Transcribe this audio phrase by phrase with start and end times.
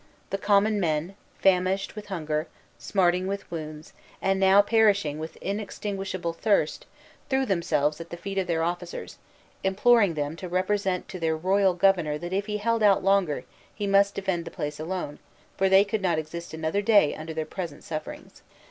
[0.31, 2.47] The common men, famished with hunger,
[2.79, 6.87] smarting with wounds, and now perishing with inextinguishable thirst,
[7.29, 9.17] threw themselves at the feet of their officers,
[9.63, 13.43] imploring them to represent to their royal governor that if he held out longer,
[13.75, 15.19] he must defend the place alone,
[15.55, 18.41] for they could not exist another day under their present sufferings.